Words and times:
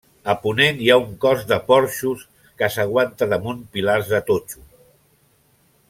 A 0.31 0.35
ponent 0.45 0.79
hi 0.85 0.87
ha 0.93 0.95
un 1.01 1.11
cos 1.25 1.43
de 1.51 1.59
porxos, 1.67 2.23
que 2.61 2.71
s'aguanta 2.77 3.29
damunt 3.35 3.61
pilars 3.77 4.11
de 4.15 4.23
totxo. 4.31 4.65